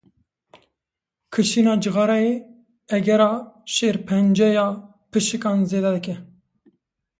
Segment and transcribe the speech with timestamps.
[1.33, 2.35] Kişîna cixareyê,
[2.95, 3.31] egera
[3.73, 4.67] şêrpenceya
[5.11, 6.15] pişikan zêde dike.